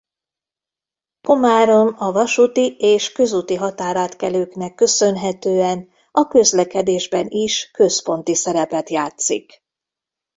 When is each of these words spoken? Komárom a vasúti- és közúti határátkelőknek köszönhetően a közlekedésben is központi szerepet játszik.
Komárom 1.21 1.95
a 1.97 2.11
vasúti- 2.11 2.75
és 2.79 3.11
közúti 3.11 3.55
határátkelőknek 3.55 4.75
köszönhetően 4.75 5.89
a 6.11 6.27
közlekedésben 6.27 7.27
is 7.29 7.69
központi 7.71 8.35
szerepet 8.35 8.89
játszik. 8.89 9.63